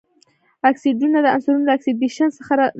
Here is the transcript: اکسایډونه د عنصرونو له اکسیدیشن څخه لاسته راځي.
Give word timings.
اکسایډونه 0.69 1.17
د 1.21 1.27
عنصرونو 1.35 1.67
له 1.67 1.73
اکسیدیشن 1.77 2.29
څخه 2.37 2.51
لاسته 2.59 2.59
راځي. 2.59 2.69